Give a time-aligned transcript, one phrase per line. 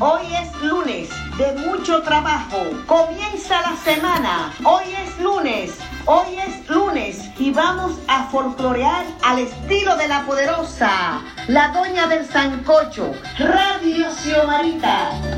[0.00, 2.58] Hoy es lunes de mucho trabajo.
[2.86, 4.52] Comienza la semana.
[4.64, 5.78] Hoy es lunes.
[6.06, 12.26] Hoy es lunes y vamos a folclorear al estilo de la poderosa, la doña del
[12.26, 15.37] sancocho, Radio Xiomarita.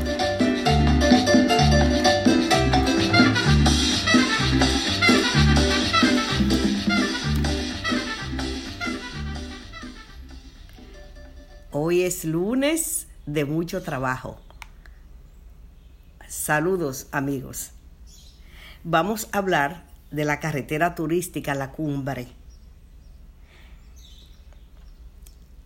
[12.11, 14.37] Es lunes de mucho trabajo.
[16.27, 17.71] Saludos amigos.
[18.83, 22.27] Vamos a hablar de la carretera turística La Cumbre.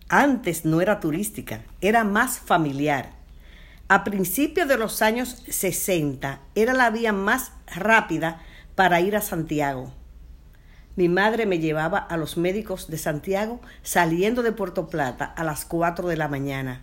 [0.08, 3.10] Antes no era turística, era más familiar.
[3.88, 8.40] A principios de los años 60 era la vía más rápida
[8.76, 9.92] para ir a Santiago.
[10.96, 15.66] Mi madre me llevaba a los médicos de Santiago saliendo de Puerto Plata a las
[15.66, 16.80] 4 de la mañana.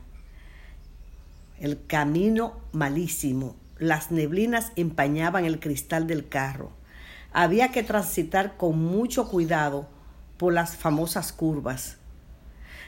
[1.59, 6.71] El camino malísimo, las neblinas empañaban el cristal del carro.
[7.31, 9.89] Había que transitar con mucho cuidado
[10.37, 11.97] por las famosas curvas.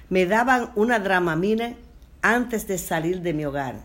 [0.10, 1.76] Me daban una dramamine
[2.22, 3.78] antes de salir de mi hogar.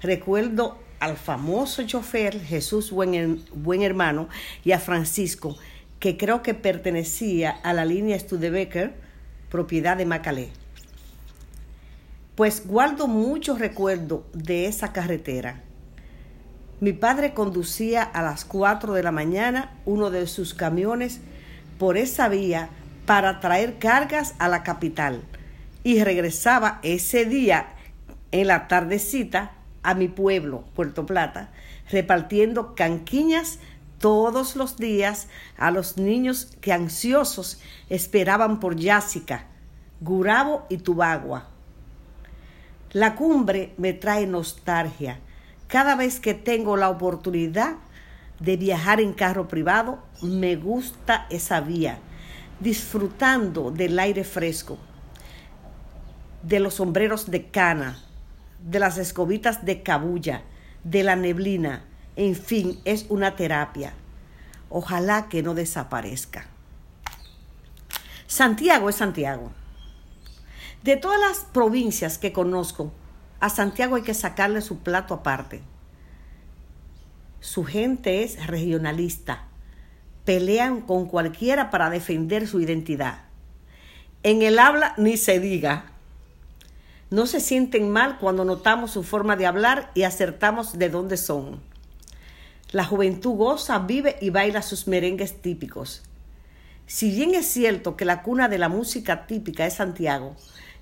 [0.00, 4.28] Recuerdo al famoso chofer Jesús Buen, Buen Hermano
[4.64, 5.56] y a Francisco
[6.00, 8.94] que creo que pertenecía a la línea Studebaker,
[9.50, 10.50] propiedad de Macalé.
[12.34, 15.62] Pues guardo muchos recuerdos de esa carretera.
[16.80, 21.20] Mi padre conducía a las 4 de la mañana uno de sus camiones
[21.78, 22.68] por esa vía
[23.06, 25.22] para traer cargas a la capital
[25.84, 27.68] y regresaba ese día
[28.32, 31.50] en la tardecita a mi pueblo, Puerto Plata,
[31.90, 33.60] repartiendo canquiñas
[33.98, 39.46] todos los días a los niños que ansiosos esperaban por Yásica,
[40.00, 41.48] Gurabo y Tubagua.
[42.92, 45.18] La cumbre me trae nostalgia.
[45.66, 47.76] Cada vez que tengo la oportunidad
[48.40, 51.98] de viajar en carro privado, me gusta esa vía,
[52.60, 54.78] disfrutando del aire fresco,
[56.42, 57.98] de los sombreros de cana,
[58.60, 60.42] de las escobitas de cabulla,
[60.84, 61.84] de la neblina,
[62.16, 63.92] en fin, es una terapia.
[64.70, 66.46] Ojalá que no desaparezca.
[68.26, 69.52] Santiago es Santiago.
[70.82, 72.92] De todas las provincias que conozco,
[73.38, 75.62] a Santiago hay que sacarle su plato aparte.
[77.40, 79.44] Su gente es regionalista.
[80.24, 83.20] Pelean con cualquiera para defender su identidad.
[84.22, 85.92] En el habla ni se diga.
[87.10, 91.60] No se sienten mal cuando notamos su forma de hablar y acertamos de dónde son.
[92.76, 96.02] La juventud goza, vive y baila sus merengues típicos.
[96.86, 100.36] Si bien es cierto que la cuna de la música típica es Santiago,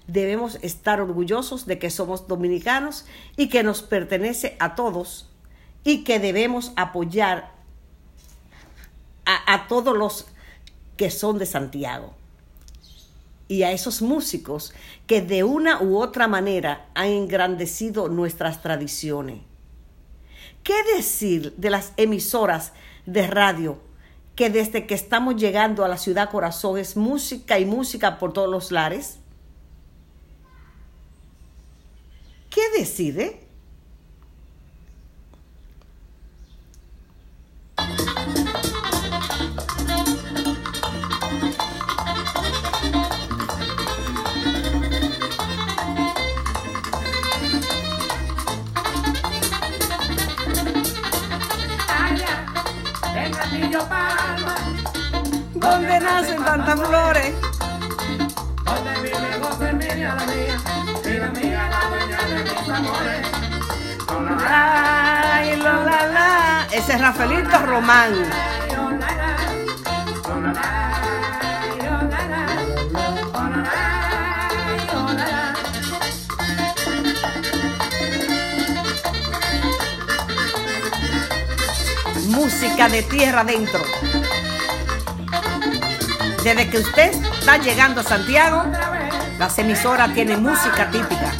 [0.09, 3.07] debemos estar orgullosos de que somos dominicanos
[3.37, 5.31] y que nos pertenece a todos
[5.85, 7.53] y que debemos apoyar
[9.25, 10.27] a, a todos los
[10.97, 12.13] que son de Santiago
[13.47, 14.75] y a esos músicos
[15.07, 19.54] que de una u otra manera han engrandecido nuestras tradiciones.
[20.65, 22.73] ¿Qué decir de las emisoras
[23.05, 23.79] de radio
[24.35, 28.49] que desde que estamos llegando a la ciudad corazón es música y música por todos
[28.49, 29.19] los lares?
[32.49, 33.44] ¿Qué decide?
[55.55, 57.35] Donde nacen tantas flores.
[58.65, 60.57] Donde vive José Emilia la mía,
[61.05, 63.27] y la mía la dueña de mis amores.
[64.49, 66.67] Ay, lo, la, la.
[66.73, 68.13] Ese es Rafaelito Román.
[82.45, 83.81] Música de tierra adentro.
[86.43, 88.65] Desde que usted está llegando a Santiago,
[89.39, 91.33] las emisoras tienen música típica.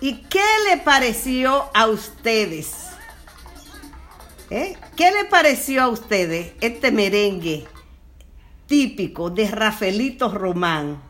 [0.00, 2.88] ¿Y qué le pareció a ustedes?
[4.48, 4.76] ¿Eh?
[4.96, 7.66] ¿Qué le pareció a ustedes este merengue
[8.66, 11.02] típico de Rafaelito Román?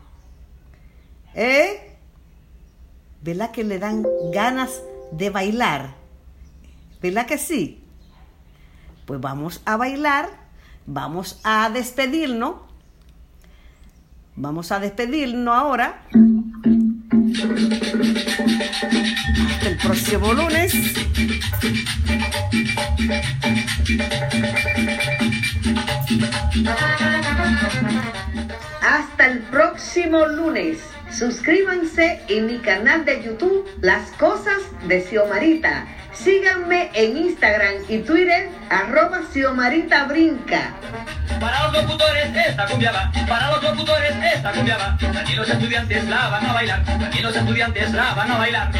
[1.33, 1.97] ¿Eh?
[3.21, 5.95] ¿Verdad que le dan ganas de bailar?
[7.01, 7.83] ¿Verdad que sí?
[9.05, 10.29] Pues vamos a bailar,
[10.85, 12.55] vamos a despedirnos.
[14.35, 16.03] Vamos a despedirnos ahora.
[18.81, 20.73] Hasta el próximo lunes.
[28.81, 30.79] Hasta el próximo lunes.
[31.11, 35.85] Suscríbanse en mi canal de YouTube Las Cosas de Xiomarita.
[36.13, 40.73] Síganme en Instagram y Twitter arroba Xiomarita Brinca.
[41.41, 44.95] Para los locutores esta cumbia va, para los locutores esta cumbia va.
[45.19, 48.71] Aquí los estudiantes la van a bailar, aquí los estudiantes la van a bailar.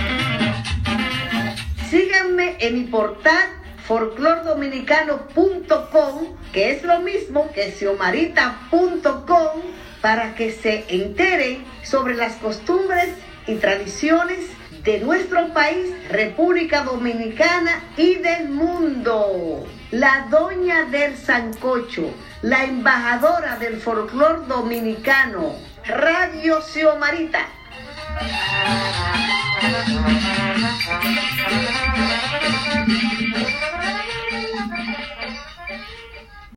[1.89, 3.49] Síganme en mi portal
[3.87, 9.61] folclordominicano.com, que es lo mismo que xiomarita.com,
[9.99, 13.15] para que se enteren sobre las costumbres
[13.47, 14.51] y tradiciones
[14.83, 19.65] de nuestro país, República Dominicana y del mundo.
[19.89, 25.55] La doña del Sancocho, la embajadora del folclor dominicano,
[25.85, 27.45] Radio Xiomarita.